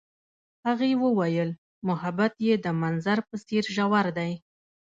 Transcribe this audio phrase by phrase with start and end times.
[0.67, 1.49] هغې وویل
[1.87, 4.31] محبت یې د منظر په څېر ژور دی.